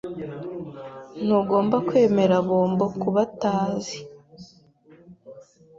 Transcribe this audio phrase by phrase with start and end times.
[1.25, 3.97] Ntugomba kwemera bombo kubatazi.